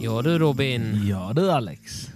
[0.00, 2.10] Ja du Robin, Ja du Alex.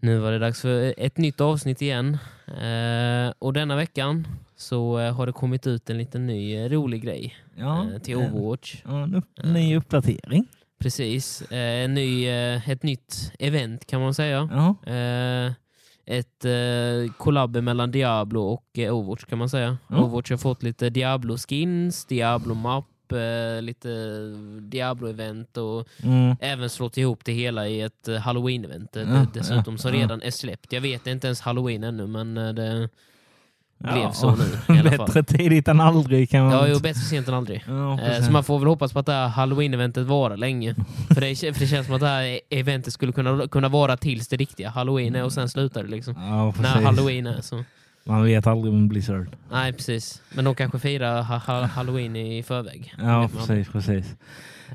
[0.00, 2.18] nu var det dags för ett nytt avsnitt igen.
[2.46, 4.26] Eh, och denna veckan
[4.56, 8.16] så eh, har det kommit ut en liten ny eh, rolig grej Ja, eh, till
[8.16, 8.82] Overwatch.
[8.84, 10.46] Ja, en upp, ny uppdatering.
[10.78, 14.48] Precis, eh, en ny, eh, ett nytt event kan man säga.
[14.52, 15.52] Ja, Eh,
[16.10, 19.78] ett eh, collab mellan Diablo och eh, Overwatch kan man säga.
[19.88, 19.98] Ja.
[19.98, 23.88] Overwatch har fått lite Diablo-skins, Diablo-mapp, eh, lite
[24.60, 26.36] Diablo-event och mm.
[26.40, 30.72] även slått ihop det hela i ett eh, Halloween-event Ja, dessutom som redan är släppt.
[30.72, 32.88] Jag vet inte ens Halloween ännu men eh,
[33.80, 35.06] det Ja, blev så nu i alla fall.
[35.06, 37.64] Bättre tidigt än aldrig kan man Ja, jo, bättre sent än aldrig.
[37.68, 38.22] Ja, Eh.
[38.22, 40.74] Så man får väl hoppas på att det här Halloween-eventet varar länge.
[41.14, 44.28] för, det, för det känns som att det här eventet skulle kunna, kunna vara tills
[44.28, 46.14] det riktiga Halloween är och sen slutar det liksom.
[46.18, 46.82] ja, När.
[46.82, 47.64] Halloween är så.
[48.04, 49.26] Man vet aldrig med Blizzard.
[49.50, 50.22] Nej, precis.
[50.34, 52.94] Men de kanske firar ha ha Halloween i förväg.
[52.98, 53.68] Ja, precis.
[53.72, 54.14] precis.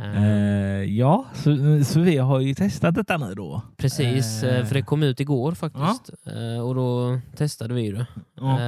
[0.03, 3.61] Eh, ja, så, så vi har ju testat detta nu då.
[3.77, 6.09] Precis, eh, för det kom ut igår faktiskt.
[6.25, 8.05] Eh, Och då testade vi det.
[8.35, 8.59] Ja.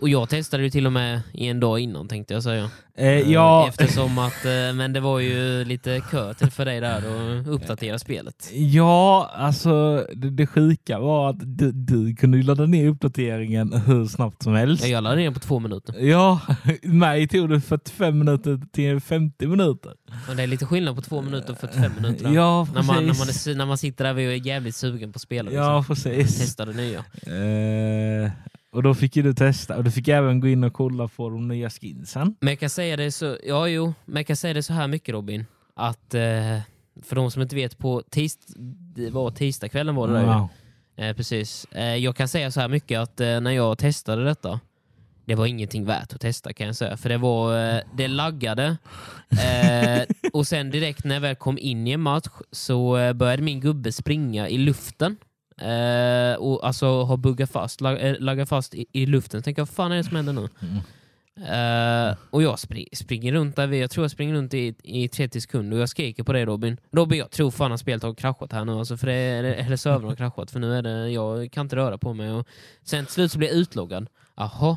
[0.00, 2.64] Och jag testade ju till och med i en dag innan tänkte jag säga.
[2.64, 6.80] Eh, Eh, ja, Eftersom att, eh, men det var ju lite kö till för dig
[6.80, 8.50] där att uppdatera spelet.
[8.52, 14.42] ja, alltså det, det sjuka var att du, du kunde ladda ner uppdateringen hur snabbt
[14.42, 14.86] som helst.
[14.86, 15.94] Jag laddade ner på två minuter.
[15.98, 16.40] Ja,
[16.82, 19.92] mig tog det 45 minuter till 50 minuter.
[20.28, 22.30] Och det är lite skillnad på två minuter och 45 minuter.
[22.32, 22.86] Ja, när, precis.
[22.86, 25.50] man, när, man är, när man sitter där och är jävligt sugen på spela.
[25.52, 25.94] Ja, Liksom.
[26.12, 26.38] precis.
[26.38, 26.98] Testa det nya.
[26.98, 28.30] Eh,
[28.74, 31.30] och då fick ju du testa och du fick även gå in och kolla på
[31.30, 32.36] de nya skinsen.
[32.40, 34.88] Men jag kan säga det så, ja, jo, men jag kan säga det så här
[34.88, 35.46] mycket Robin.
[35.76, 36.58] Att eh,
[37.02, 38.38] för de som inte vet, på tis,
[38.94, 40.48] det var tisdagskvällen var det där
[40.96, 41.04] ju.
[41.04, 41.64] Eh, precis.
[41.64, 44.60] Eh, jag kan säga så här mycket att eh, när jag testade detta,
[45.24, 46.96] det var ingenting värt att testa kan jag säga.
[46.96, 48.76] För det var, eh, det laggade.
[49.30, 53.60] Eh, och sen direkt när jag väl kom in i en match så började min
[53.60, 55.16] gubbe springa i luften.
[55.56, 59.42] Eh, och alltså har buggat fast, lag, eh, laggat fast i, i luften.
[59.42, 60.48] Tänker, vad fan är det som händer nu?
[60.62, 60.80] Mm.
[61.36, 65.40] Eh, och jag spri springer runt där, jag tror jag springer runt i, i 30
[65.40, 66.76] sekunder och jag skriker på dig Robin.
[66.92, 69.76] Robin, jag tror fan att spelet har kraschat här nu, alltså, för det, eller, eller
[69.76, 72.32] servern har kraschat, för nu är det, jag kan inte röra på mig.
[72.32, 72.46] Och
[72.82, 74.06] sen till slut så blir jag utloggad.
[74.36, 74.76] Jaha,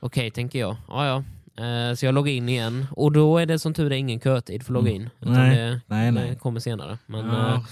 [0.00, 0.76] okej tänker jag.
[0.88, 1.24] Ja, ja.
[1.64, 4.62] Eh, så jag loggar in igen och då är det som tur är ingen kötid
[4.62, 5.10] för att logga in.
[5.20, 6.30] Utan Nej, det, nej, nej.
[6.30, 6.98] det kommer senare.
[7.06, 7.54] Men, ja.
[7.54, 7.62] Eh,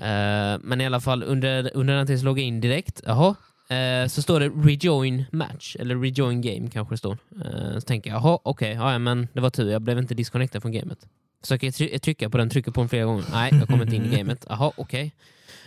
[0.00, 3.02] Eh, men i alla fall under, under den tiden så loggar jag in direkt.
[3.06, 3.34] Jaha.
[3.76, 7.18] Eh, så står det rejoin match, eller rejoin game kanske det står.
[7.44, 10.14] Eh, så tänker jag, jaha okej, okay, ja, men det var tur, jag blev inte
[10.14, 10.98] disconnectad från gamet.
[11.42, 13.24] Försöker try- trycka på den, trycker på den flera gånger.
[13.32, 14.46] Nej, jag kommer inte in i gamet.
[14.48, 15.12] Jaha, okej.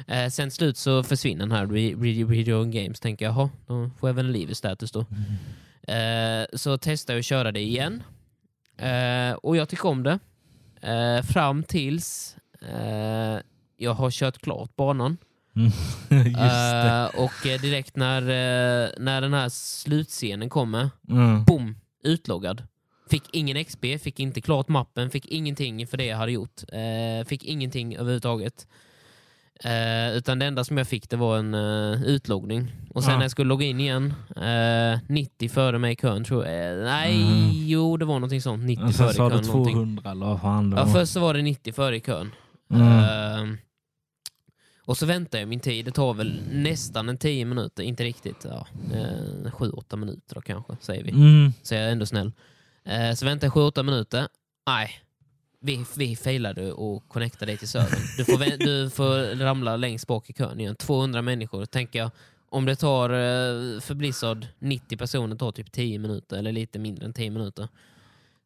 [0.07, 2.99] Eh, sen till slut så försvinner den här re, re, rejoin games.
[2.99, 4.99] Tänker jag, jaha, då får jag väl en liv i status då.
[5.93, 8.03] Eh, så testar jag att köra det igen.
[8.77, 10.19] Eh, och jag tycker om det.
[11.23, 12.35] Fram tills
[13.77, 15.17] jag har kört klart banan.
[16.09, 21.43] Eh, och eh, direkt när, eh, när den här slutscenen kommer, Mm.
[21.43, 22.63] boom, utloggad.
[23.09, 26.61] Fick ingen XP, fick inte klart mappen, fick ingenting för det jag hade gjort.
[26.73, 28.67] Eh, fick ingenting överhuvudtaget.
[30.13, 32.71] Utan det enda som jag fick det var en uh, utloggning.
[32.89, 33.17] Och sen Ja.
[33.17, 36.83] när jag skulle logga in igen, eh, 90 före mig i kön tror jag.
[36.83, 37.49] Nej, Mm.
[37.53, 38.63] jo det var någonting sånt.
[38.63, 39.41] 90 Och sen före i sa kön.
[39.41, 39.73] du någonting.
[39.73, 40.91] 200 eller vad fan det Ja, var.
[40.93, 42.31] först så var det 90 före i kön.
[42.69, 42.87] Mm.
[42.87, 43.57] Ehm,
[44.85, 45.85] och så väntar jag min tid.
[45.85, 48.45] Det tar väl nästan en 10 minuter, inte riktigt.
[48.49, 48.67] Ja,
[49.45, 51.11] 7-8 minuter då kanske, säger vi.
[51.11, 51.53] Mm.
[51.63, 52.31] Så jag är ändå snäll.
[52.83, 54.27] Eh, så väntar jag 7-8 minuter.
[54.67, 54.91] Nej,
[55.59, 57.99] vi, vi failade och connectade dig till servern.
[58.17, 60.75] Du får, du får ramla längst bak i kön igen.
[60.75, 61.65] 200 människor.
[61.65, 62.11] Tänker jag,
[62.49, 67.05] om det tar eh, för Blizzard 90 personer tar typ 10 minuter, eller lite mindre
[67.05, 67.67] än 10 minuter.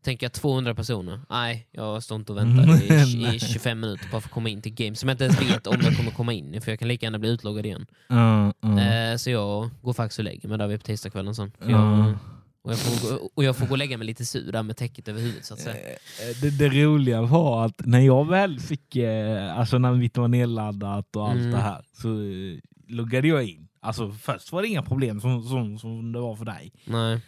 [0.07, 1.19] Tänker jag 200 personer.
[1.29, 3.39] Nej, jag står inte och väntar i, i Nej.
[3.39, 5.77] 25 minuter bara för att komma in till game som jag inte ens vet om
[5.81, 7.85] jag kommer komma in i, för jag kan lika gärna bli utloggad igen.
[8.07, 8.79] Ja, ja.
[8.81, 11.51] Eh, så jag går faktiskt och lägger mig där vid på tisdagskvällen sen.
[11.67, 12.15] Jag,
[12.61, 14.77] och, jag får gå, och jag får gå och lägga mig lite sur där med
[14.77, 15.75] täcket över huvudet så att säga.
[15.75, 20.27] Eh, Det, det roliga var att när jag väl fick, eh, alltså när mitt var
[20.27, 21.51] nedladdat och allt Mm.
[21.51, 22.59] det här, så eh,
[22.95, 23.67] loggade jag in.
[23.81, 26.71] Alltså först var det inga problem som, som, som det var för dig.
[26.85, 27.19] Nej.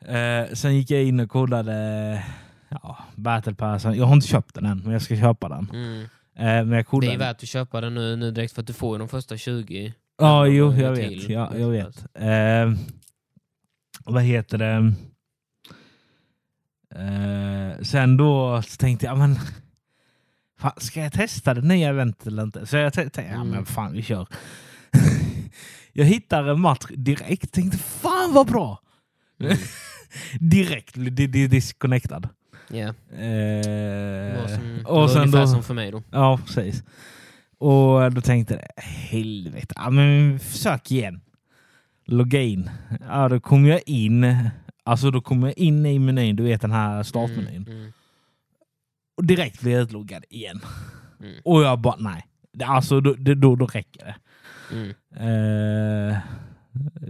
[0.00, 2.24] Eh, sen gick jag in och kollade
[2.68, 3.94] ja, Battle Passen.
[3.96, 5.70] Jag har inte köpt den än, men jag ska köpa den.
[5.72, 6.00] Mm.
[6.02, 7.14] Eh, men jag Det kollade.
[7.14, 9.94] är värt att köpa den nu, nu direkt för att du får de första 20.
[10.18, 11.28] Ja, jo, jag vet.
[11.28, 12.04] Ja, jag vet.
[12.14, 12.72] Eh,
[14.04, 14.92] vad heter det?
[16.94, 19.38] Eh, sen då tänkte jag, men
[20.58, 22.66] fan, ska jag testa det nya eventet eller inte?
[22.66, 23.48] Så jag tänkte, ja Mm.
[23.48, 24.26] men fan vi kör.
[25.94, 28.81] Jag hittar en match direkt, tänkte fan vad bra!
[29.40, 29.56] Mm.
[30.40, 32.28] direkt di- di- disconnectad.
[32.68, 36.02] Ja, Eh, som, och sen ungefär då, som för mig då.
[36.10, 36.82] Ja, precis.
[37.58, 41.20] Och då tänkte jag, helvete, ja, men försök igen.
[42.06, 42.70] Logga in.
[43.08, 44.48] Ja, då kom jag in.
[44.84, 47.62] Alltså då kom jag in i menyn, du vet den här startmenyn.
[47.66, 47.92] Mm, mm,
[49.16, 50.60] Och direkt blev jag utloggad igen.
[51.20, 52.26] mm, Och jag bara, nej.
[52.64, 54.14] Alltså då, det- då, då räcker det.
[54.72, 54.90] mm.
[56.10, 56.16] Eh,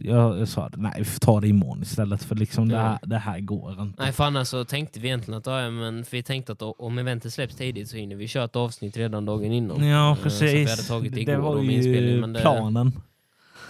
[0.01, 3.19] jag, jag sa, nej vi får ta det imorgon istället för liksom det, här, det
[3.19, 4.03] här går inte.
[4.03, 7.33] Nej för annars så tänkte vi egentligen att ja, men vi tänkte att om eventet
[7.33, 9.89] släpps tidigt så hinner vi köra ett avsnitt redan dagen innan.
[9.89, 10.71] Ja, Eh, Så att vi precis.
[10.71, 12.93] hade tagit det det igår var ju Men, det, planen.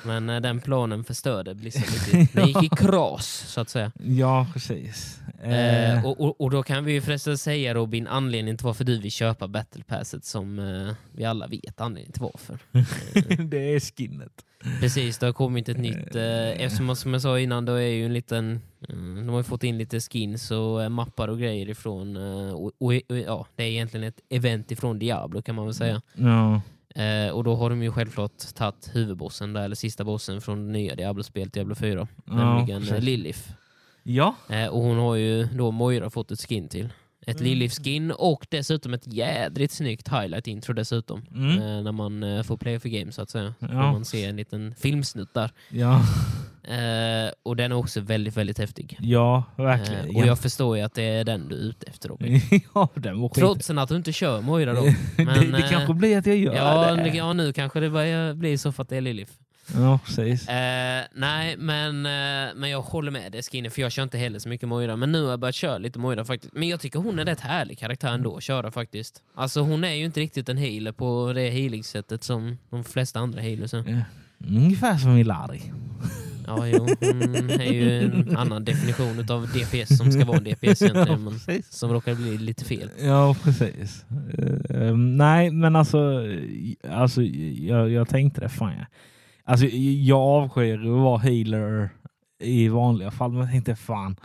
[0.04, 1.82] Men eh, den planen förstörde Blizzard
[2.12, 2.40] lite.
[2.40, 3.92] Den gick i kras så att säga.
[4.04, 5.20] Ja, precis.
[5.42, 8.84] Eh, Eh, och, och, och då kan vi ju förresten säga Robin, anledningen till varför
[8.84, 12.58] du vill köpa Battle Passet som eh, vi alla vet anledningen till varför.
[13.44, 14.32] det är skinnet.
[14.80, 18.06] Precis, det har kommit ett nytt, eh, eftersom som jag sa innan, då är ju
[18.06, 22.16] en liten, eh, de har fått in lite skins och eh, mappar och grejer ifrån,
[22.16, 26.02] eh, och, och ja, det är egentligen ett event ifrån Diablo kan man väl säga.
[26.14, 26.60] Ja.
[26.94, 30.72] Eh, och då har de ju självklart tagit huvudbossen där, eller sista bossen från det
[30.72, 33.04] nya Diablo-spelet, Diablo 4, Ja, nämligen eh, precis.
[33.04, 33.40] Lilith.
[34.02, 34.34] ja.
[34.48, 36.88] Eh, och hon har ju då Moira fått ett skin till.
[37.26, 37.44] Ett Mm.
[37.44, 41.22] Lilith-skin och dessutom ett jädrigt snyggt highlight-intro dessutom.
[41.34, 41.58] Mm.
[41.58, 43.54] Eh, när man eh, får play for game så att säga.
[43.58, 43.66] Ja.
[43.68, 45.50] Får man se en liten filmsnutt där.
[45.68, 46.00] Ja.
[46.64, 48.96] Eh, och den är också väldigt, väldigt häftig.
[49.00, 50.10] ja, verkligen.
[50.10, 52.40] Eh, och jag förstår ju att det är den du är ute efter Robin.
[52.74, 53.34] ja, den var skit.
[53.38, 54.82] Trots att du inte kör Moira då.
[55.16, 57.02] det, Men, det eh, kanske blir att jag gör Ja, det.
[57.02, 59.32] det- ja, nu kanske det börjar bli så för att det är Lilith.
[59.74, 60.48] Ja, precis.
[60.48, 64.38] Eh, nej, men, eh, men jag håller med dig Skinny, för jag kör inte heller
[64.38, 64.96] så mycket Moira.
[64.96, 66.52] Men nu har jag börjat köra lite Moira faktiskt.
[66.54, 69.22] Men jag tycker hon är rätt härlig karaktär ändå att köra faktiskt.
[69.34, 73.40] Alltså hon är ju inte riktigt en healer på det healing-sättet som de flesta andra
[73.40, 73.84] healers är.
[73.88, 74.46] Ja.
[74.48, 75.62] Ungefär som Ilari.
[76.46, 81.24] Ja, jo, hon är ju en annan definition av DPS som ska vara DPS egentligen,
[81.24, 81.72] men precis.
[81.72, 82.90] som råkar bli lite fel.
[83.00, 84.04] Ja, precis.
[84.68, 86.22] Eh, nej, men alltså,
[86.88, 88.48] alltså jag, jag tänkte det.
[88.48, 88.86] Fan, jag,
[89.44, 91.90] alltså, jag avskyr att vara healer
[92.38, 94.16] i vanliga fall, men jag tänkte fan,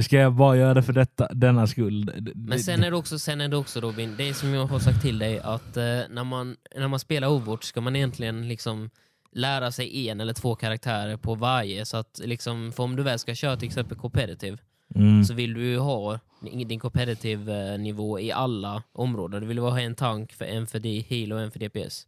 [0.00, 2.32] ska jag bara göra det för detta, denna skull?
[2.34, 4.78] Men sen är det också, sen är det också Robin, det är som jag har
[4.78, 8.90] sagt till dig, att eh, när, man, när man spelar Overwatch ska man egentligen liksom
[9.32, 11.84] lära sig en eller två karaktärer på varje.
[11.86, 14.58] Så att liksom, för om du väl ska köra till exempel competitive
[14.94, 15.24] Mm.
[15.24, 16.18] så vill du ju ha
[16.66, 19.40] din competitive eh, nivå i alla områden.
[19.40, 22.06] Du vill ha en tank, för en för D- heal och en för DPS.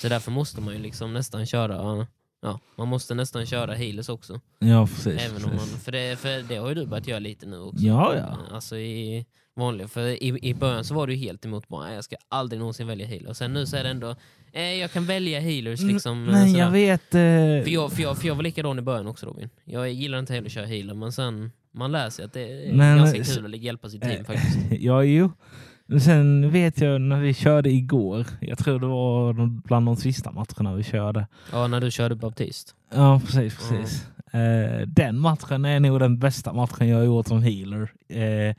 [0.00, 2.06] Så därför måste man ju liksom nästan köra
[2.42, 4.40] Ja, man måste nästan köra healers också.
[4.58, 5.22] Ja, precis.
[5.22, 5.84] Även om man, precis.
[5.84, 7.84] för, det, för det har ju du börjat göra lite nu också.
[7.84, 8.38] Ja, ja.
[8.54, 9.26] Alltså i
[9.56, 12.86] vanliga, för i, i början så var du helt emot bara, jag ska aldrig någonsin
[12.86, 13.28] välja healer.
[13.28, 14.14] Och sen nu så är det ändå,
[14.52, 16.24] eh, jag kan välja healers liksom.
[16.24, 17.14] Men jag vet...
[17.14, 17.18] eh,
[17.64, 19.50] För jag, för, jag, för jag var likadan i början också Robin.
[19.64, 22.72] Jag gillar inte heller att köra healer, men sen man lär sig att det är
[22.72, 24.58] Men, ganska kul att hjälpa sitt team faktiskt.
[24.70, 25.32] ja, jo.
[25.96, 30.74] Sen vet jag när vi körde igår, jag tror det var bland de sista matcherna
[30.74, 31.26] vi körde.
[31.52, 32.74] Ja, när du körde baptist.
[32.94, 33.56] Ja, precis.
[33.56, 34.04] precis.
[34.32, 37.90] Eh, den matchen är nog den bästa matchen jag har gjort som healer.
[38.08, 38.54] Eh,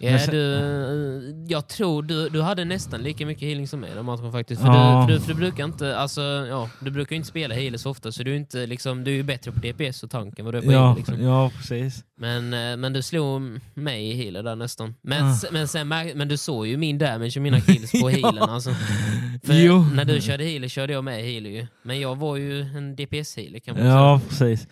[0.00, 3.90] Ja, sen- du, eh, jag tror du, du hade nästan lika mycket healing som mig
[3.94, 4.60] den matchen faktiskt.
[4.62, 5.06] För, Ja.
[5.08, 7.90] du, för, du, för du brukar inte, alltså, ja, du brukar inte spela healer så
[7.90, 10.58] ofta, så du är, inte, liksom, du är bättre på DPS och tanken vad du
[10.58, 11.22] är på ja, healer, liksom.
[11.22, 12.04] ja, precis.
[12.18, 13.42] Men, eh, men du slog
[13.74, 14.94] mig i healer där nästan.
[15.02, 15.30] Men, Ah.
[15.32, 18.16] s- men, sen, men du såg ju min damage och mina kills på Ja.
[18.16, 18.42] healen.
[18.42, 18.70] Alltså.
[19.44, 19.86] För Jo.
[19.94, 21.66] när du körde healer körde jag med healer ju.
[21.82, 24.28] Men jag var ju en DPS-healer kan man Ja, säga.
[24.28, 24.68] precis.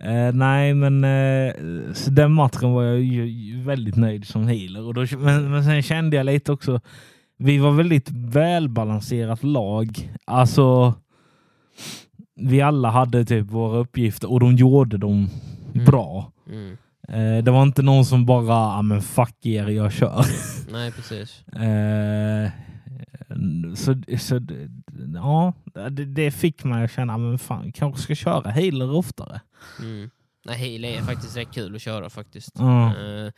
[0.00, 1.52] Eh, nej, men eh,
[1.92, 4.82] så den matchen var jag ju, ju väldigt nöjd som healer.
[4.82, 6.80] Och då, men, men sen kände jag lite också,
[7.38, 10.12] vi var väldigt välbalanserat lag.
[10.24, 10.94] Alltså,
[12.40, 15.28] vi alla hade typ våra uppgifter och de gjorde dem
[15.74, 15.84] Mm.
[15.84, 16.32] bra.
[16.50, 16.76] Mm.
[17.08, 20.24] Eh, det var inte någon som bara, ah, men fuck er, jag kör.
[20.72, 21.44] Nej, precis.
[23.36, 24.40] Eh, så, så
[25.14, 25.52] ja,
[25.90, 29.40] det, det fick mig att känna, men fan, kanske ska köra healer oftare.
[29.80, 30.10] Mm.
[30.46, 32.52] Nej, healer är faktiskt rätt kul att köra faktiskt.
[32.58, 32.86] Ja.
[32.86, 33.32] Eh,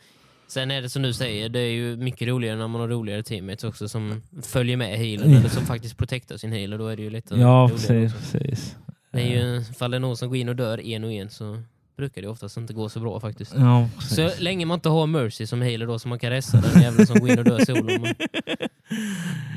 [0.47, 3.23] sen är det som du säger, det är ju mycket roligare när man har roligare
[3.23, 6.77] teammates också som följer med healern eller som faktiskt protectar sin healer.
[6.77, 8.15] Då är det ju lite Ja, roligare precis.
[8.15, 8.37] också.
[8.37, 8.75] precis.
[9.11, 11.29] Det är ju, ifall det är någon som går in och dör en och en
[11.29, 11.61] så
[11.99, 13.53] brukar det oftast inte gå så bra faktiskt.
[13.57, 13.89] Ja.
[13.99, 17.07] Så länge man inte har Mercy som healer då så man kan resta den jäveln
[17.07, 17.99] som går in och dör solo.
[17.99, 18.13] Men,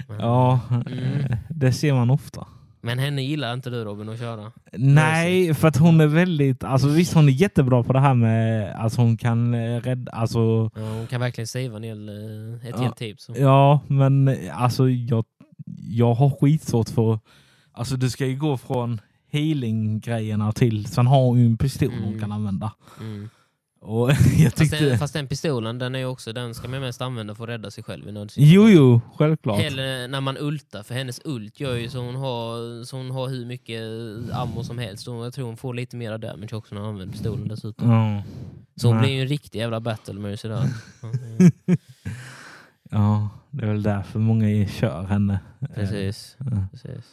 [0.21, 1.37] Ja, Mm.
[1.51, 2.47] det ser man ofta.
[2.81, 4.53] men henne gillar inte du Robin att köra.
[4.73, 8.73] Nej, för att hon är väldigt, alltså visst hon är jättebra på det här med,
[8.77, 12.75] alltså hon kan eh, rädda, alltså Ja, hon kan verkligen savea en hel, eh, ett
[12.77, 12.83] Ja.
[12.83, 13.17] helt team.
[13.19, 13.35] Så.
[13.37, 15.25] ja, men eh, alltså jag,
[15.89, 17.19] jag har skitsvårt för,
[17.73, 19.01] alltså du ska ju gå från
[19.33, 20.87] healing-grejerna till.
[20.87, 22.21] Sen har hon ju en pistol hon Mm.
[22.21, 22.73] kan använda.
[23.01, 23.29] Mm.
[23.81, 24.85] Och jag Fast, tyckte...
[24.85, 27.71] den, fast den pistolen, den är också, den ska man mest använda för att rädda
[27.71, 28.53] sig själv i nödsituation.
[28.55, 29.61] Jo, jo, självklart.
[29.61, 33.29] Eller när man ultar, för hennes ult gör ju så hon har, så hon har
[33.29, 33.83] hur mycket
[34.33, 35.09] ammo som helst.
[35.09, 37.91] Och jag tror hon får lite mer damage också när hon använder pistolen dessutom.
[37.91, 38.23] Ja.
[38.77, 39.07] Så hon Nej.
[39.07, 40.63] blir ju en riktig jävla battle mercy där.
[42.91, 45.41] ja, det är väl därför många kör henne.
[45.75, 46.37] Precis.
[46.39, 46.67] Ja.
[46.73, 47.05] precis.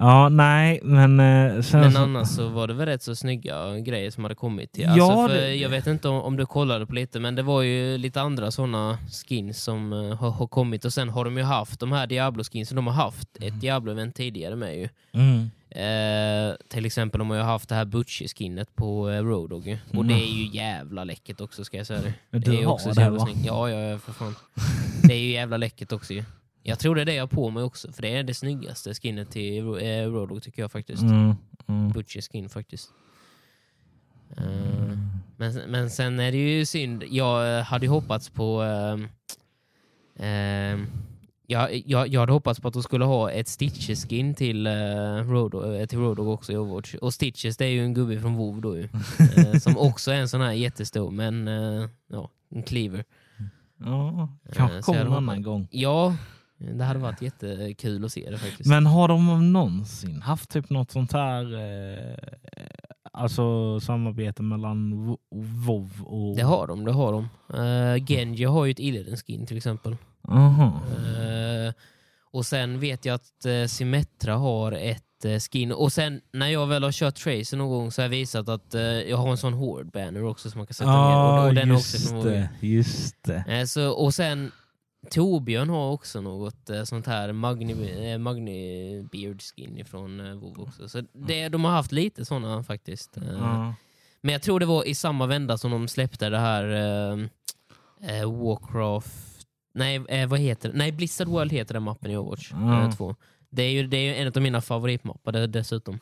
[0.00, 1.20] Ja, nej, men...
[1.20, 4.72] eh, Sen Men annars så var det väl rätt så snygga grejer som hade kommit.
[4.72, 4.82] till.
[4.84, 7.42] Ja, Alltså för det- Jag vet inte om, om du kollade på lite, men det
[7.42, 10.84] var ju lite andra sådana skins som eh, har, har kommit.
[10.84, 12.76] Och sen har de ju haft de här Diablo-skinsen.
[12.76, 14.88] De har haft ett Diablo-event tidigare med ju.
[15.12, 15.50] Mm.
[15.70, 19.66] Eh, till exempel de har ju haft det här Butchie-skinnet på eh, Road Dogg.
[19.66, 19.78] ju.
[19.98, 22.14] Och det är ju jävla läckert också ska jag säga det.
[22.30, 23.18] Men Det du är har också så det, va?
[23.26, 23.46] snyggt.
[23.46, 24.34] Ja, ja, ja, för fan.
[25.02, 26.24] Det är ju jävla läckert också ju.
[26.68, 28.94] Jag tror det är det jag har på mig också, för det är det snyggaste
[28.94, 31.02] skinnet till Ro- eh, tycker jag faktiskt.
[31.02, 31.34] Mm.
[31.66, 31.88] Mm.
[31.88, 32.90] Butchie skin faktiskt.
[34.36, 34.98] Eh,
[35.36, 37.04] men, men sen är det ju synd.
[37.10, 38.62] Jag hade ju hoppats på...
[38.62, 39.08] ehm,
[40.16, 40.86] ehm,
[41.46, 45.18] jag, jag, jag hade hoppats på att de skulle ha ett Stitches-skin till, uh,
[45.80, 46.94] eh, till Road Dogg också i Overwatch.
[46.94, 48.88] Och Stitches det är ju en gubbe från WoW då ju.
[49.36, 53.04] Eh, som också är en sån här jättestor, men eh, ja, en cleaver.
[53.84, 55.68] Ja, kanske så kommer en annan gång.
[55.70, 56.16] Ja,
[56.58, 58.68] det hade varit jättekul att se det faktiskt.
[58.68, 62.16] Men har de någonsin haft typ något sånt här eh,
[63.12, 65.18] alltså samarbete mellan Wo-
[65.66, 66.36] WoW och...
[66.36, 67.28] Det har de, det har de.
[67.58, 69.96] Uh, Genji har ju ett Illidan-skin till exempel.
[70.28, 70.80] Aha.
[70.96, 71.72] Eh,
[72.30, 75.72] och sen vet jag att uh, Symmetra har ett eh, skin.
[75.72, 78.74] Och sen när jag väl har kört Tracer någon gång så har jag visat att
[78.74, 81.10] eh, jag har en sån Horde banner också som man kan sätta ner.
[81.10, 82.48] Ja, Och, och den är också just från det.
[82.60, 83.44] Just det.
[83.48, 84.50] Eh, så, och sen
[85.10, 90.60] Torbjörn har också något eh, sånt här Magni, eh, Magni Beard skin ifrån eh, WoW
[90.60, 90.88] också.
[90.88, 93.16] Så det, de har haft lite såna faktiskt.
[93.16, 93.74] Eh, Ja.
[94.20, 98.32] Men jag tror det var i samma vända som de släppte det här eh, eh,
[98.44, 99.46] Warcraft...
[99.74, 100.78] Nej, eh, vad heter det?
[100.78, 103.14] Nej, Blizzard World heter den mappen i Overwatch eh, 2.
[103.50, 105.98] Det är ju det är en av mina favoritmappar dessutom.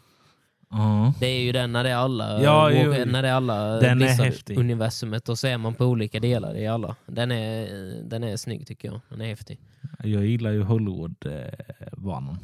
[0.71, 1.13] Ja.
[1.21, 3.05] Det är ju den när det är alla, Ja, jo, jo.
[3.05, 4.07] när det är alla Den är.
[4.07, 6.97] Blizzard-universumet och så är man på olika delar i alla.
[7.07, 7.69] Den är,
[8.03, 9.01] den är snygg tycker jag.
[9.09, 9.59] Den är häftig.
[10.05, 12.39] Jag gillar ju Hollywood-banan.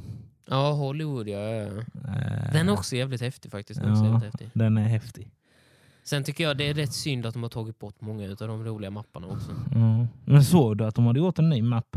[0.49, 1.38] Ja, Hollywood ja.
[1.38, 1.73] Eh,
[2.52, 3.81] Den är också jävligt häftig faktiskt.
[3.81, 4.05] Den Ja.
[4.05, 4.50] jävligt häftig.
[4.55, 5.31] den är häftig.
[6.05, 8.64] Sen tycker jag det är rätt synd att de har tagit bort många av de
[8.64, 9.50] roliga mapparna också.
[9.75, 10.07] Ja.
[10.25, 11.97] Men såg du att de hade gjort en ny mapp?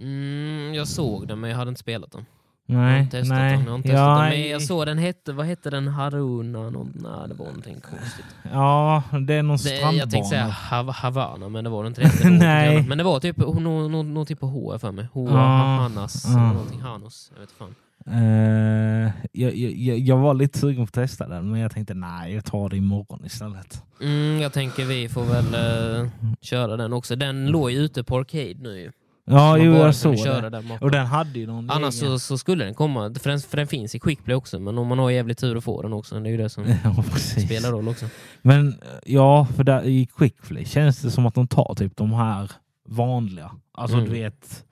[0.00, 2.24] Mm, jag såg den men jag hade inte spelat den.
[2.68, 3.56] Jag Nej, inte testat nej.
[3.56, 3.66] den.
[3.66, 4.28] Jag, testat ja, den.
[4.28, 5.88] Men jag såg den hette, vad hette den?
[5.88, 6.70] Haruna?
[6.70, 8.24] Någon, nej, det var någonting konstigt.
[8.52, 9.96] ja, det är någon strandbana.
[9.96, 12.02] jag tänkte säga Hav Havana men det var det inte.
[12.22, 12.82] Det Nej.
[12.82, 15.06] Men det var typ något no, no, typ på H för mig.
[15.12, 15.36] H, Ja.
[15.36, 16.52] Hannas, Ja.
[16.52, 16.80] någonting.
[16.80, 17.32] Hanos.
[17.34, 17.74] Jag vet fan.
[18.10, 22.34] Eh, jag, jag, jag var lite sugen på att testa den, men jag tänkte nej,
[22.34, 23.82] jag tar det imorgon istället.
[24.00, 26.08] Mm, jag tänker vi får väl eh,
[26.40, 27.16] köra den också.
[27.16, 28.92] Den låg ju ute på Arcade nu.
[29.26, 30.50] Ja, jo, jag såg köra det.
[30.50, 30.70] den.
[30.80, 33.66] Och den hade ju någon Annars så, så skulle den komma, för den, för den
[33.66, 36.28] finns i Quickplay också, men om man har jävligt tur att få den också, det
[36.28, 37.02] är ju det som ja,
[37.46, 38.06] spelar roll också.
[38.42, 42.50] Men ja, för där, i Quickplay känns det som att de tar typ de här
[42.88, 43.50] vanliga.
[43.72, 44.08] Alltså Mm.
[44.08, 44.62] du vet...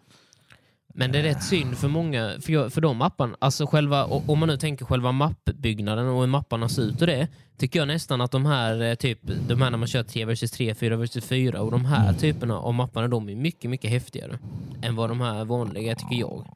[0.96, 4.48] Men det är rätt synd för många, för, för de mapparna, alltså själva, om man
[4.48, 8.30] nu tänker själva mappbyggnaden och hur mapparna ser ut och det, tycker jag nästan att
[8.30, 11.60] de här, eh, typ, de här när man kör 3 vs 3, 4 vs 4
[11.60, 14.38] och de här typerna av mapparna, de är mycket, mycket häftigare
[14.82, 16.46] än vad de här vanliga tycker jag.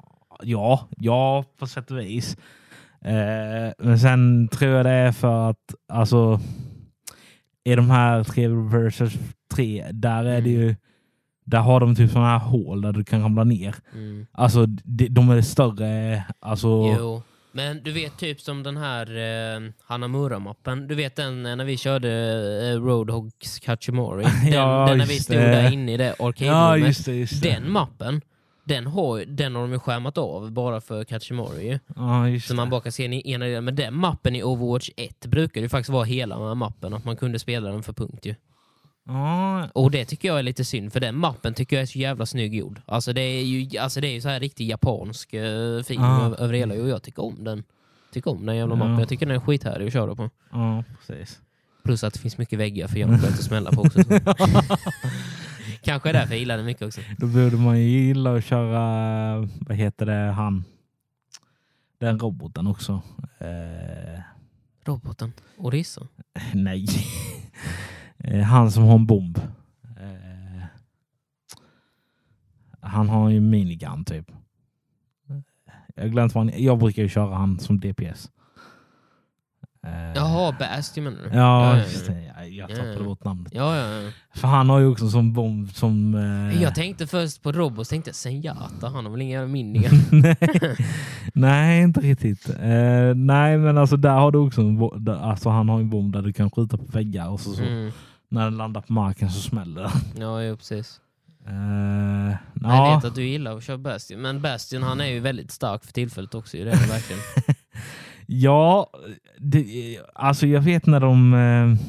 [0.42, 2.37] Ja, ja, på sätt och vis.
[3.04, 6.40] Eh, men sen tror jag det är för att alltså
[7.64, 9.12] i de här tre versus
[9.54, 10.61] tre, där är det Mm.
[10.61, 10.76] ju
[11.49, 13.75] där har de typ sådana här hål där du kan ramla ner.
[13.93, 14.26] Mm.
[14.33, 16.25] Alltså de, de är större.
[16.40, 17.23] Alltså, Jo.
[17.52, 21.76] Men du vet typ som den här eh, Hanamura-mappen, du vet den eh, när vi
[21.76, 22.11] körde
[22.73, 25.43] eh, Roadhogs Kachimori, den, Ja, den när vi stod det.
[25.43, 26.87] där inne i det ja, arcade-rummet.
[26.88, 27.14] just det.
[27.14, 27.50] Just det.
[27.50, 28.21] Den mappen,
[28.64, 31.81] den har, den har de ju skärmat av bara för Kachimori.
[31.97, 33.64] Ja, just Så man bara kan se den i ena delen.
[33.64, 37.38] Men den mappen i Overwatch 1 brukar ju faktiskt vara hela mappen, att man kunde
[37.38, 38.35] spela den för punkt ju.
[39.08, 41.98] Ja, Och det tycker jag är lite synd, för den mappen tycker jag är så
[41.98, 42.80] jävla snygg gjord.
[42.86, 46.34] Alltså det är ju, alltså det är ju så här riktig japansk uh, feeling Ja.
[46.38, 47.64] över, hela, och jag tycker om den.
[48.12, 48.98] Tycker om den jävla mappen.
[48.98, 50.30] Jag tycker den är skithärlig att köra på.
[50.52, 51.40] ja, precis.
[51.84, 54.02] Plus att det finns mycket väggar för hjärnskott att smälla på också.
[54.02, 54.18] Så.
[55.82, 57.00] Kanske är därför jag gillar den mycket också.
[57.18, 60.64] Då borde man ju gilla att köra, vad heter det, han,
[61.98, 63.00] den roboten också.
[63.38, 64.20] Eh,
[64.84, 65.32] Roboten.
[65.56, 66.06] Orissa.
[66.54, 66.86] nej.
[68.25, 69.38] Eh, han som har en bomb.
[69.98, 70.64] Eh,
[72.80, 74.30] han har ju minigun typ.
[75.94, 78.30] Jag glömt vad han, jag brukar ju köra han som DPS.
[79.87, 81.37] Eh, Jaha, Bastion menar du?
[81.37, 82.27] Ja, ja, det.
[82.50, 83.05] Jag, jag tappade Ja, ja.
[83.05, 83.52] bort namnet.
[83.55, 84.11] Ja, ja, ja.
[84.35, 86.14] För han har ju också som bomb som...
[86.14, 89.90] eh, Jag tänkte först på Robos, tänkte jag Senjata, han har väl inga minningar?
[90.12, 90.76] nej,
[91.35, 92.49] nej, inte riktigt.
[92.49, 95.90] Eh, nej, men alltså där har du också en bo- där, alltså han har en
[95.90, 97.93] bomb där du kan skjuta på väggar och så, så Mm.
[98.28, 99.90] när den landar på marken så smäller den.
[100.21, 101.00] Ja, jo, precis.
[101.47, 105.21] Eh, Jag ja, vet att du gillar att köra Bastion, men Bastion han är ju
[105.21, 106.57] väldigt stark för tillfället också.
[106.57, 107.23] Det är verkligen.
[108.26, 108.90] ja
[109.38, 111.87] det, alltså jag vet när de, eh,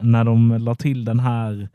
[0.00, 1.68] när de la till den här,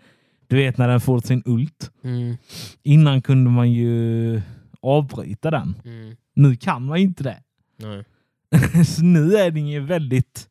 [0.48, 1.92] du vet när den får sin ult.
[2.04, 2.38] Mm.
[2.84, 4.42] Innan kunde man ju
[4.82, 5.76] avbryta den.
[5.86, 6.16] Mm.
[6.34, 7.44] Nu kan man inte det.
[7.78, 8.06] Nej.
[8.86, 10.50] så nu är den ju väldigt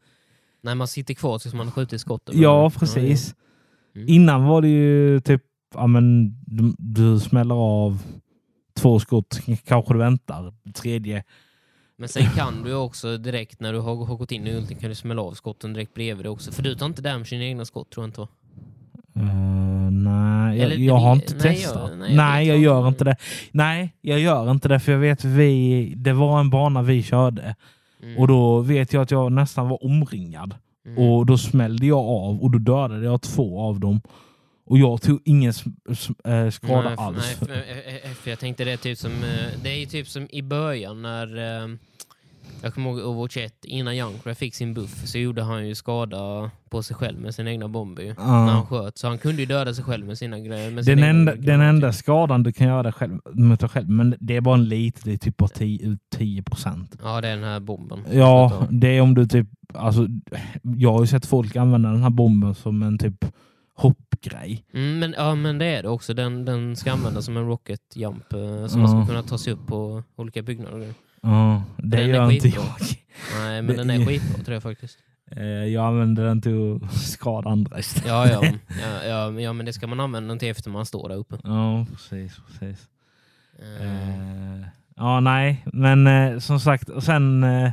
[0.61, 2.35] Nej, man sitter kvar tills man skjutit skottet.
[2.35, 3.35] Ja, precis.
[3.95, 4.09] Mm.
[4.09, 5.43] Innan var det ju typ,
[5.75, 8.03] ja men du, du smäller av
[8.75, 10.55] två skott, kanske du väntar.
[10.75, 11.25] Tredje.
[12.01, 14.89] Men sen kan du också direkt när du har, har gått in i ulten kan
[14.89, 16.53] du smälla av skotten direkt bredvid dig också.
[16.53, 18.29] För du tar inte damage i dina egna skott tror jag inte va?
[19.17, 21.91] Uh, nej, jag, Eller jag har inte nej, testat.
[21.91, 22.89] jag- nej, nej, jag, jag vet gör inte.
[22.89, 23.17] inte det.
[23.53, 27.55] Nej, jag gör inte det för jag vet vi, det var en bana vi körde
[28.03, 28.19] Mm.
[28.19, 30.55] och då vet jag att jag nästan var omringad
[30.87, 30.99] Mm.
[30.99, 34.01] och då smällde jag av och då dödade jag två av dem.
[34.69, 35.53] Och jag tog ingen
[36.25, 37.17] eh, skada nej, alls.
[37.17, 39.13] Nej, för, eh, eh, för jag tänkte det är typ som,
[39.63, 41.27] det är typ som i början när
[42.63, 46.51] jag kommer ihåg Overwatch 1, innan Junkra fick sin buff så gjorde han ju skada
[46.71, 48.45] på sig själv med sina egna bomber Ja.
[48.45, 48.99] när han sköt.
[48.99, 50.71] Så han kunde ju döda sig själv med sina grejer.
[50.71, 54.37] Med Den enda, den enda skadan du kan göra själv, mot dig själv, men det
[54.37, 56.97] är bara en liten, det är typ på 10 10 procent.
[57.03, 57.99] Ja, det är den här bomben.
[58.13, 60.07] Ja, det är om du typ, alltså,
[60.63, 63.25] jag har ju sett folk använda den här bomben som en typ
[64.23, 64.65] hoppgrej.
[64.75, 66.15] Mm, men, ja, men det är det också.
[66.15, 69.53] Den, den ska användas som en rocket jump eh, så man ska kunna ta sig
[69.53, 70.95] upp på olika byggnader.
[71.23, 72.63] Ja, det Den är gör inte skitbra.
[72.79, 73.41] jag.
[73.43, 74.99] Nej, men den är- är skitbra tror jag faktiskt.
[75.31, 78.09] Eh, Jag använder den till att skada andra istället.
[78.09, 78.43] Ja, ja,
[79.09, 81.39] ja, ja, men det ska man använda den till efter man står där uppe.
[81.45, 82.37] Ja, precis.
[82.47, 82.89] precis.
[83.59, 84.67] Eh, Eh,
[84.97, 87.45] ja, nej, men eh, som sagt, och sen...
[87.45, 87.71] Eh,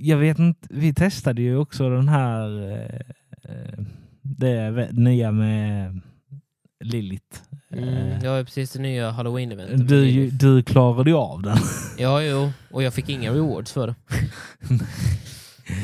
[0.00, 2.62] jag vet inte, vi testade ju också den här...
[2.72, 3.00] Eh,
[3.52, 3.78] eh,
[4.36, 6.00] det vä- nya med
[6.84, 7.38] Lilith.
[7.72, 9.88] Mm, Eh, ja, precis det nya halloween-eventet.
[9.88, 11.56] du, du klarade ju av den.
[11.98, 13.94] Ja, jo, och jag fick inga rewards för det.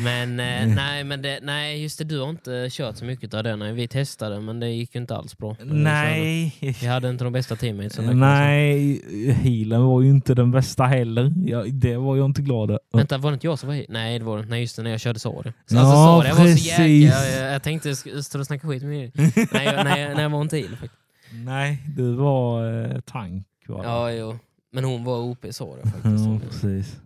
[0.05, 3.45] men eh, nej, men det, nej, just det, du har inte kört så mycket av
[3.45, 3.57] det.
[3.57, 5.55] Nej, vi testade, men det gick ju inte alls bra.
[5.57, 5.75] körde.
[5.75, 6.57] nej.
[6.81, 8.21] Vi hade inte de bästa teammatesen.
[8.21, 9.03] Nej,
[9.43, 11.33] healen var ju inte den bästa heller.
[11.47, 12.81] Ja, det var jag inte glad över.
[12.93, 13.87] Vänta, var det inte jag som var hit?
[13.89, 14.45] Nej, det var det.
[14.47, 15.53] Nej, just det, när jag körde Sari.
[15.67, 17.27] Så Ja, alltså, Sari jag var så jäkla...
[17.41, 19.11] Jag, jag tänkte stå och snacka skit med er.
[19.53, 20.95] Nej, jag, nej, jag- när jag var inte heal faktiskt.
[21.33, 23.47] Nej, du var eh, tank.
[23.67, 23.85] Var.
[23.85, 24.39] Ja, jo.
[24.73, 26.51] Men hon var OP Sari Ja, faktiskt.
[26.63, 26.97] precis.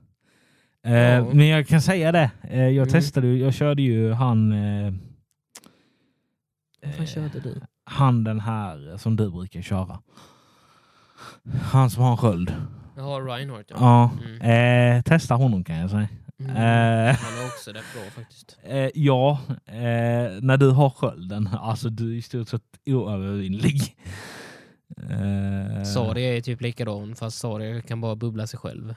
[0.88, 1.24] Eh, Ja.
[1.34, 2.30] Men jag kan säga det.
[2.42, 2.88] Eh, jag Mm.
[2.88, 4.52] testade ju, jag körde ju han...
[4.52, 4.92] Eh,
[6.98, 7.60] Vad körde du?
[7.84, 9.98] han den här som du brukar köra.
[11.62, 12.54] Han som har en sköld.
[12.96, 13.76] Jaha, Reinhardt ja.
[13.80, 14.10] Ja.
[14.26, 14.96] Mm.
[14.96, 16.08] Eh, testa honom kan jag säga.
[16.40, 16.50] Mm.
[16.56, 18.58] Eh, Han är också rätt bra faktiskt.
[18.64, 21.48] eh, ja, eh, när du har skölden.
[21.52, 23.96] Alltså du är i stort sett oövervinnlig.
[25.10, 28.94] Eh, Sari är typ likadan fast Sari kan bara bubbla sig själv.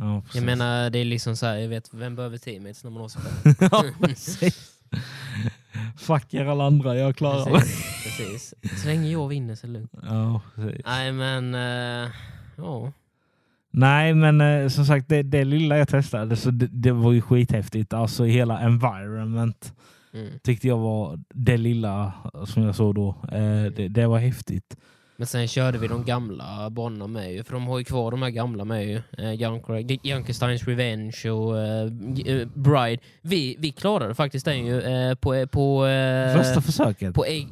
[0.00, 0.34] Ja, precis.
[0.34, 3.08] Jag menar det är liksom så här, jag vet vem behöver teammates när man har
[3.08, 3.54] sig själv?
[3.72, 4.70] ja, precis.
[5.96, 7.44] Fuck er alla andra, jag klarar.
[7.54, 8.54] Precis, precis.
[8.82, 9.90] Så länge jag vinner så är det lugnt.
[10.02, 10.80] Ja, precis.
[10.84, 12.10] Nej men, eh,
[12.56, 12.92] ja.
[13.70, 17.20] Nej, men eh, som sagt, det, det lilla jag testade så det, det var ju
[17.22, 17.92] skithäftigt.
[17.92, 19.72] Alltså hela environment
[20.14, 20.38] Mm.
[20.42, 22.12] tyckte jag var det lilla
[22.46, 23.08] som jag såg då.
[23.32, 24.76] Eh, det, det var häftigt.
[25.16, 28.22] Men sen körde vi de gamla banorna med ju, för de har ju kvar de
[28.22, 29.02] här gamla med ju.
[29.18, 29.32] Eh,
[30.02, 31.82] Junkersteins Revenge och eh,
[32.26, 33.02] eh, Bride.
[33.22, 35.46] Vi, vi klarade faktiskt den ju eh, på...
[35.46, 37.14] på eh, Första försöket.
[37.14, 37.44] på eh,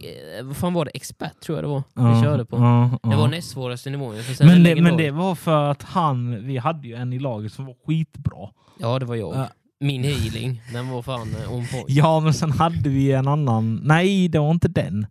[0.43, 0.91] vad fan var det?
[0.95, 1.83] Expert tror jag det var.
[1.95, 2.57] Ja, vi körde på.
[2.57, 3.17] ja, Det ja.
[3.17, 4.15] var näst svåraste nivån.
[4.41, 7.67] men, det, men det var för att han, vi hade ju en i laget som
[7.67, 8.49] var skitbra.
[8.79, 9.35] Ja, det var jag.
[9.35, 9.49] Ja.
[9.81, 11.85] Min healing, den var fan eh, on point.
[11.89, 13.81] Ja, men sen hade vi en annan.
[13.85, 15.07] Nej, det var inte den.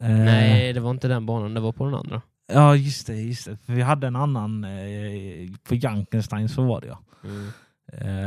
[0.00, 2.22] Eh, Nej, det var inte den banan, det var på den andra.
[2.52, 3.14] Ja, just det.
[3.20, 3.56] Just det.
[3.66, 6.98] För vi hade en annan eh, på Jankenstein, så var det ja.
[7.24, 7.48] Mm.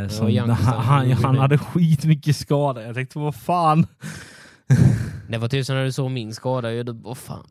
[0.04, 1.42] Eh, som, Jankenstein han, han, det.
[1.42, 2.84] hade skitmycket skada.
[2.84, 3.88] Jag tänkte, vad fan?
[5.30, 7.46] Det var typ som när du såg min skada, vad fan.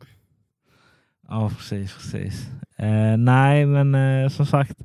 [1.27, 1.93] Ja, precis.
[1.93, 2.47] precis.
[2.77, 4.81] Eh, nej, men eh, som sagt.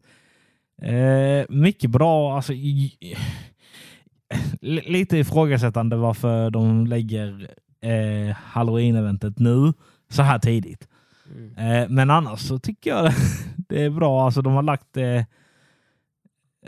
[0.82, 2.36] Eh, mycket bra.
[2.36, 2.92] Alltså, i,
[4.60, 7.50] li- lite ifrågasättande varför de lägger
[7.82, 9.72] eh, halloween-eventet nu
[10.08, 10.88] så här tidigt.
[11.36, 11.56] Mm.
[11.82, 13.12] Eh, men annars så tycker jag
[13.68, 14.24] det är bra.
[14.24, 15.26] Alltså, de har lagt det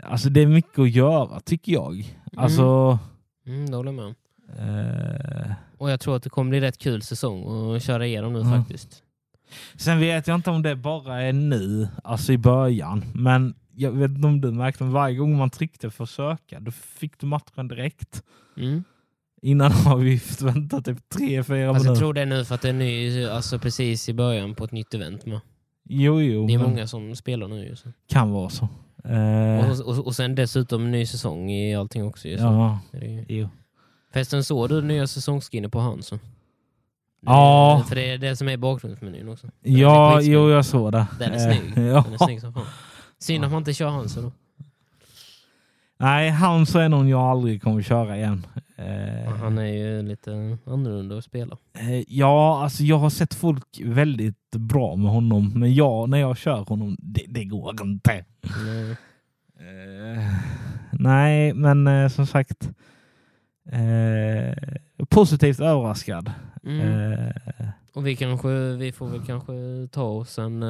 [0.03, 2.17] Alltså det är mycket att göra tycker jag.
[2.37, 2.99] Alltså...
[3.47, 4.15] Mm, det håller jag med om.
[4.59, 8.39] Eh, Och jag tror att det kommer bli rätt kul säsong att köra igenom nu
[8.39, 8.45] Ja.
[8.45, 9.03] faktiskt.
[9.75, 13.05] sen vet jag inte om det bara är nu, alltså i början.
[13.13, 16.59] Men jag vet inte om du märkte, men varje gång man tryckte för att söka,
[16.59, 18.23] då fick du matchen direkt.
[18.57, 18.83] Mm.
[19.41, 21.95] Innan har vi fått vänta typ tre, fyra Alltså, jag minuter.
[21.99, 24.71] tror det är nu för att det är ny, alltså precis i början på ett
[24.71, 25.25] nytt event.
[25.25, 25.39] Med.
[25.89, 27.65] Jo, jo, Det är många som spelar nu.
[27.67, 27.89] Ju, så.
[28.07, 28.67] kan vara så.
[29.03, 32.27] Eh, Och, och, och sen dessutom ny säsong i allting också.
[32.27, 33.49] Ja, det jo.
[34.13, 36.03] Förresten såg du nya säsongsskinnet på han?
[36.03, 36.19] Så.
[37.21, 37.83] Ja.
[37.87, 39.47] För det är det som är bakgrundsmenyn också.
[39.61, 41.07] Den Ja, jo, jag såg det.
[41.19, 41.85] Den är Eh, snygg.
[41.87, 42.01] ja.
[42.05, 42.65] Den är snygg som fan.
[43.19, 44.31] Synd att man inte kör Hanso då.
[45.97, 48.45] Nej, han så är någon jag aldrig kommer köra igen.
[48.77, 50.31] Eh, Han är ju lite
[50.65, 51.57] annorlunda att spela.
[51.79, 56.37] eh, ja, alltså jag har sett folk väldigt bra med honom, men jag, när jag
[56.37, 58.25] kör honom, det, det går inte.
[58.65, 58.91] Nej.
[59.59, 60.23] Eh,
[60.91, 62.69] nej, men eh, som sagt,
[63.71, 64.55] eh,
[65.09, 66.31] positivt överraskad.
[66.63, 67.11] Mm.
[67.11, 67.29] Eh,
[67.93, 69.53] Och vi, kanske, vi får väl kanske
[69.91, 70.63] ta oss en,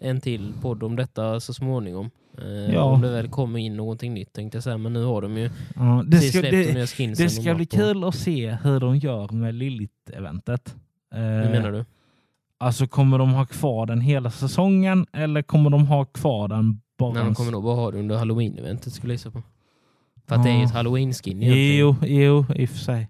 [0.00, 2.10] en till podd om detta så småningom.
[2.38, 2.82] Eh, Ja.
[2.82, 4.78] Om det väl kommer in någonting nytt tänkte jag säga.
[4.78, 7.54] Men nu har de ju ja, det ska, släppt de det, det de ska har
[7.54, 7.76] bli på.
[7.76, 10.74] kul att se hur de gör med Lilith-eventet.
[11.14, 11.84] Eh, Hur menar du?
[12.58, 17.12] Alltså kommer de ha kvar den hela säsongen eller kommer de ha kvar den bara...
[17.12, 19.42] Nej, de kommer nog bara ha det under halloween-eventet skulle jag gissa på.
[20.26, 20.64] För att det är ju Ja.
[20.66, 21.76] ett halloween-skin egentligen.
[21.78, 23.08] Jo, jo, i och för sig.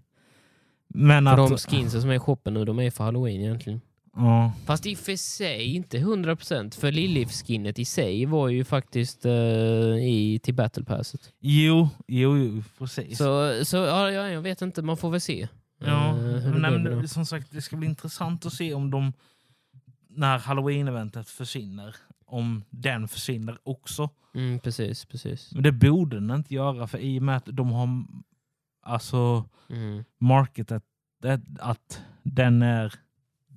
[0.89, 1.49] Men För att...
[1.51, 3.81] de skinsen som är i shoppen nu, de är för halloween egentligen.
[4.17, 9.25] Ja, Fast i och för sig inte 100% för Lilith-skinnet i sig var ju faktiskt
[9.27, 9.33] eh,
[9.97, 11.33] i till Battle Passet.
[11.41, 13.19] jo, jo, jo, precis.
[13.19, 15.49] Så, så ja, ja, jag vet inte, man får väl se.
[15.79, 18.91] ja, eh, men, blir nej, men som sagt, det ska bli intressant att se om
[18.91, 19.13] de,
[20.09, 21.97] när halloween-eventet försvinner,
[22.27, 24.11] om den försvinner också.
[24.35, 25.53] Mm, precis, precis.
[25.53, 27.89] Men det borde den inte göra, för i och med att de har
[28.83, 30.83] alltså Mm, marketat
[31.23, 32.95] det, att den är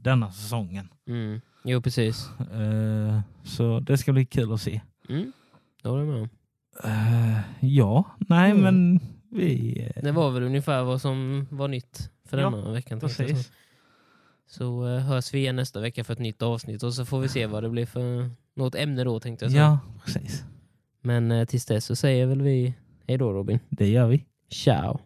[0.06, 0.89] denna säsongen.
[1.08, 1.41] mm.
[1.68, 2.30] Jo, precis.
[2.39, 4.82] Eh, så det ska bli kul att se.
[5.10, 5.32] Mm.
[5.84, 6.30] Det håller jag med om.
[6.84, 8.63] Eh, ja, nej Mm.
[8.63, 9.00] men
[9.32, 9.80] vi...
[9.96, 13.00] eh, Det var väl ungefär vad som var nytt för Ja, denna veckan.
[13.00, 13.46] tänkte jag precis.
[13.48, 13.56] säga.
[14.48, 17.28] Så eh, hörs vi igen nästa vecka för ett nytt avsnitt och så får vi
[17.28, 19.63] se vad det blir för något ämne då tänkte jag säga.
[19.63, 20.44] Ja, precis.
[21.02, 22.74] Men eh, tills dess så säger väl vi
[23.08, 23.60] hej då Robin.
[23.70, 24.26] Det gör vi.
[24.52, 25.00] Ciao!